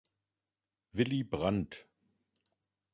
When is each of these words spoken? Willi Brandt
Willi 0.93 1.23
Brandt 1.23 1.85